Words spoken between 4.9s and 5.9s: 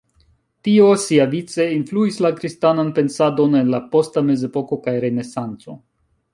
Renesanco.